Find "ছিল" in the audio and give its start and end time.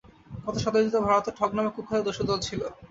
2.47-2.61